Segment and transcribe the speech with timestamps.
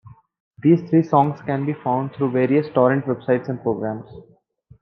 [0.63, 4.09] These three songs can be found through various Torrent websites and programs.